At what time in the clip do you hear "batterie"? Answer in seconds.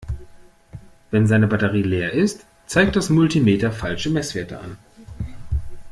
1.45-1.83